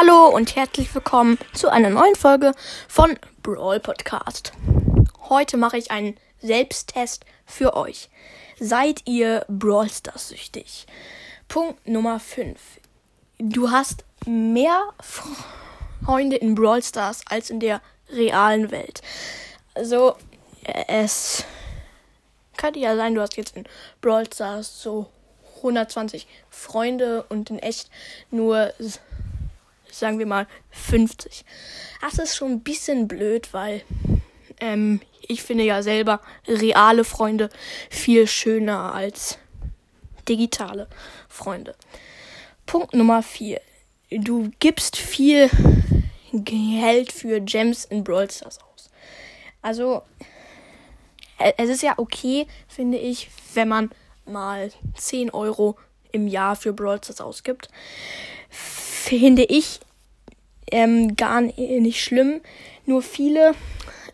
Hallo 0.00 0.28
und 0.28 0.54
herzlich 0.54 0.94
willkommen 0.94 1.38
zu 1.54 1.70
einer 1.70 1.90
neuen 1.90 2.14
Folge 2.14 2.52
von 2.86 3.18
Brawl 3.42 3.80
Podcast. 3.80 4.52
Heute 5.28 5.56
mache 5.56 5.76
ich 5.76 5.90
einen 5.90 6.16
Selbsttest 6.40 7.24
für 7.44 7.74
euch. 7.74 8.08
Seid 8.60 9.02
ihr 9.08 9.44
Brawl 9.48 9.90
Stars 9.90 10.28
süchtig? 10.28 10.86
Punkt 11.48 11.88
Nummer 11.88 12.20
5. 12.20 12.60
Du 13.40 13.72
hast 13.72 14.04
mehr 14.24 14.84
Freunde 16.04 16.36
in 16.36 16.54
Brawl 16.54 16.80
Stars 16.84 17.22
als 17.28 17.50
in 17.50 17.58
der 17.58 17.82
realen 18.08 18.70
Welt. 18.70 19.02
Also, 19.74 20.14
es 20.86 21.44
könnte 22.56 22.78
ja 22.78 22.94
sein, 22.94 23.16
du 23.16 23.20
hast 23.20 23.36
jetzt 23.36 23.56
in 23.56 23.64
Brawl 24.00 24.32
Stars 24.32 24.80
so 24.80 25.10
120 25.56 26.28
Freunde 26.50 27.24
und 27.30 27.50
in 27.50 27.58
echt 27.58 27.90
nur 28.30 28.72
sagen 29.90 30.18
wir 30.18 30.26
mal 30.26 30.46
50. 30.70 31.44
Das 32.00 32.18
ist 32.18 32.36
schon 32.36 32.52
ein 32.52 32.60
bisschen 32.60 33.08
blöd, 33.08 33.52
weil 33.52 33.82
ähm, 34.60 35.00
ich 35.26 35.42
finde 35.42 35.64
ja 35.64 35.82
selber 35.82 36.20
reale 36.46 37.04
Freunde 37.04 37.50
viel 37.90 38.26
schöner 38.26 38.94
als 38.94 39.38
digitale 40.28 40.88
Freunde. 41.28 41.74
Punkt 42.66 42.94
Nummer 42.94 43.22
4. 43.22 43.60
Du 44.10 44.50
gibst 44.58 44.96
viel 44.96 45.50
Geld 46.32 47.12
für 47.12 47.40
Gems 47.40 47.84
in 47.84 48.04
Brawl 48.04 48.30
Stars 48.30 48.58
aus. 48.60 48.90
Also, 49.62 50.02
es 51.38 51.68
ist 51.68 51.82
ja 51.82 51.94
okay, 51.98 52.46
finde 52.66 52.98
ich, 52.98 53.30
wenn 53.54 53.68
man 53.68 53.90
mal 54.24 54.70
10 54.96 55.30
Euro 55.30 55.76
im 56.12 56.26
Jahr 56.26 56.56
für 56.56 56.72
Brawl 56.72 56.98
Stars 57.02 57.20
ausgibt. 57.20 57.68
Finde 59.08 59.42
ich 59.44 59.80
ähm, 60.70 61.16
gar 61.16 61.40
nicht 61.40 62.04
schlimm. 62.04 62.42
Nur 62.84 63.00
viele 63.00 63.54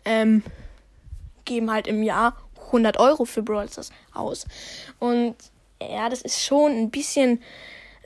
ähm, 0.05 0.41
geben 1.43 1.69
halt 1.69 1.87
im 1.87 2.01
Jahr 2.01 2.41
100 2.67 2.97
Euro 2.97 3.25
für 3.25 3.43
Brawl 3.43 3.67
Stars 3.67 3.89
aus. 4.13 4.45
Und 4.99 5.35
ja, 5.81 6.07
das 6.07 6.21
ist 6.21 6.45
schon 6.45 6.71
ein 6.71 6.91
bisschen 6.91 7.43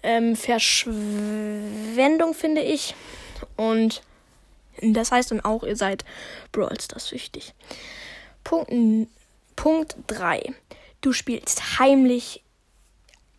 ähm, 0.01 0.35
Verschwendung, 0.35 2.33
finde 2.33 2.61
ich. 2.61 2.95
Und 3.55 4.01
das 4.81 5.11
heißt 5.11 5.29
dann 5.29 5.41
auch, 5.41 5.61
ihr 5.61 5.75
seid 5.75 6.03
Brawl 6.51 6.81
Stars 6.81 7.09
süchtig. 7.09 7.53
Punkt, 8.43 8.71
Punkt 9.55 9.95
3. 10.07 10.55
Du 11.01 11.13
spielst 11.13 11.77
heimlich 11.77 12.41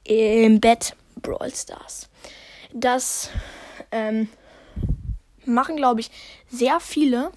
im 0.04 0.60
Bett 0.60 0.94
Brawl 1.20 1.52
Stars. 1.52 2.08
Das 2.72 3.30
ähm, 3.90 4.28
machen, 5.44 5.76
glaube 5.76 6.00
ich, 6.00 6.10
sehr 6.48 6.80
viele, 6.80 7.32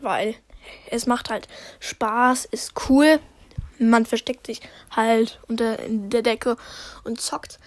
weil 0.00 0.34
es 0.90 1.06
macht 1.06 1.30
halt 1.30 1.48
Spaß, 1.80 2.44
ist 2.46 2.72
cool. 2.88 3.20
Man 3.78 4.06
versteckt 4.06 4.46
sich 4.46 4.60
halt 4.90 5.40
unter 5.48 5.76
der 5.88 6.22
Decke 6.22 6.56
und 7.04 7.20
zockt. 7.20 7.58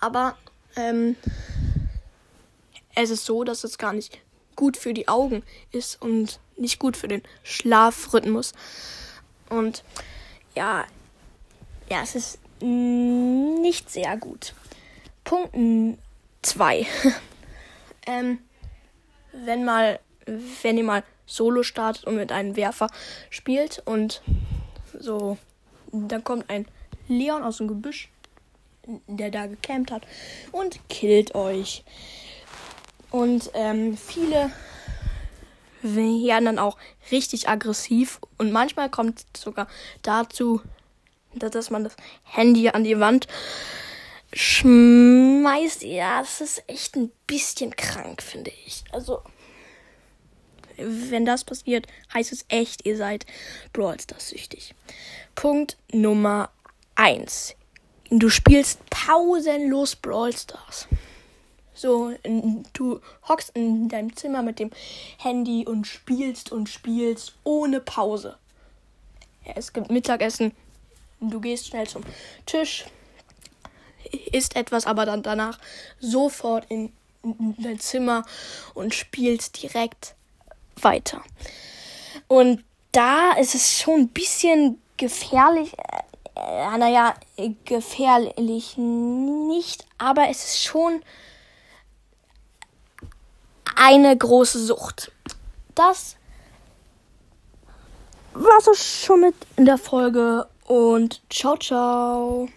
Aber 0.00 0.36
ähm, 0.76 1.16
es 2.94 3.10
ist 3.10 3.24
so, 3.24 3.42
dass 3.42 3.64
es 3.64 3.78
gar 3.78 3.92
nicht 3.92 4.18
gut 4.54 4.76
für 4.76 4.94
die 4.94 5.08
Augen 5.08 5.42
ist 5.72 6.00
und 6.00 6.40
nicht 6.56 6.78
gut 6.78 6.96
für 6.96 7.08
den 7.08 7.22
Schlafrhythmus. 7.42 8.52
Und 9.50 9.84
ja, 10.54 10.84
ja, 11.90 12.02
es 12.02 12.14
ist 12.14 12.38
nicht 12.60 13.90
sehr 13.90 14.16
gut. 14.16 14.54
Punkt 15.24 15.54
2. 16.46 16.86
ähm, 18.06 18.38
wenn 19.32 19.64
mal, 19.64 20.00
wenn 20.62 20.78
ihr 20.78 20.84
mal 20.84 21.02
Solo 21.26 21.62
startet 21.62 22.04
und 22.04 22.16
mit 22.16 22.30
einem 22.30 22.56
Werfer 22.56 22.88
spielt 23.30 23.82
und 23.84 24.22
so, 24.98 25.38
dann 25.92 26.22
kommt 26.22 26.48
ein 26.48 26.66
Leon 27.08 27.42
aus 27.42 27.58
dem 27.58 27.68
Gebüsch, 27.68 28.08
der 29.08 29.30
da 29.30 29.46
gecampt 29.46 29.90
hat 29.90 30.06
und 30.52 30.80
killt 30.88 31.34
euch. 31.34 31.84
Und 33.10 33.50
ähm, 33.54 33.96
viele 33.96 34.50
werden 35.82 36.44
dann 36.46 36.58
auch 36.58 36.76
richtig 37.10 37.48
aggressiv 37.48 38.20
und 38.38 38.52
manchmal 38.52 38.90
kommt 38.90 39.24
es 39.34 39.40
sogar 39.40 39.68
dazu, 40.02 40.60
dass 41.34 41.70
man 41.70 41.84
das 41.84 41.96
Handy 42.24 42.68
an 42.68 42.84
die 42.84 42.98
Wand 42.98 43.26
schmeißt. 44.32 45.05
Ja, 45.82 46.20
das 46.20 46.40
ist 46.40 46.64
echt 46.66 46.96
ein 46.96 47.12
bisschen 47.26 47.70
krank, 47.76 48.20
finde 48.20 48.50
ich. 48.66 48.82
Also, 48.90 49.22
wenn 50.76 51.24
das 51.24 51.44
passiert, 51.44 51.86
heißt 52.12 52.32
es 52.32 52.44
echt, 52.48 52.84
ihr 52.84 52.96
seid 52.96 53.26
Brawl 53.72 54.00
Stars 54.00 54.30
süchtig. 54.30 54.74
Punkt 55.36 55.76
Nummer 55.92 56.50
1. 56.96 57.54
Du 58.10 58.28
spielst 58.28 58.80
pausenlos 58.90 59.94
Brawl 59.94 60.36
Stars. 60.36 60.88
So, 61.74 62.12
du 62.72 63.00
hockst 63.28 63.50
in 63.54 63.88
deinem 63.88 64.16
Zimmer 64.16 64.42
mit 64.42 64.58
dem 64.58 64.70
Handy 65.18 65.64
und 65.64 65.86
spielst 65.86 66.50
und 66.50 66.68
spielst 66.68 67.34
ohne 67.44 67.80
Pause. 67.80 68.36
Es 69.54 69.72
gibt 69.72 69.92
Mittagessen, 69.92 70.52
du 71.20 71.40
gehst 71.40 71.68
schnell 71.68 71.86
zum 71.86 72.02
Tisch, 72.46 72.86
isst 74.32 74.56
etwas, 74.56 74.86
aber 74.86 75.06
dann 75.06 75.22
danach 75.22 75.58
sofort 76.00 76.66
in, 76.70 76.92
in 77.22 77.54
dein 77.58 77.80
Zimmer 77.80 78.24
und 78.74 78.94
spielst 78.94 79.62
direkt 79.62 80.14
weiter. 80.80 81.22
Und 82.28 82.64
da 82.92 83.32
ist 83.32 83.54
es 83.54 83.78
schon 83.78 84.00
ein 84.00 84.08
bisschen 84.08 84.80
gefährlich. 84.96 85.72
Äh, 86.34 86.78
naja, 86.78 87.14
gefährlich 87.64 88.76
nicht, 88.76 89.86
aber 89.98 90.28
es 90.28 90.44
ist 90.44 90.64
schon 90.64 91.02
eine 93.74 94.16
große 94.16 94.64
Sucht. 94.64 95.12
Das 95.74 96.16
war's 98.32 99.04
schon 99.04 99.20
mit 99.20 99.34
in 99.56 99.64
der 99.64 99.78
Folge 99.78 100.46
und 100.66 101.20
ciao, 101.30 101.56
ciao. 101.56 102.48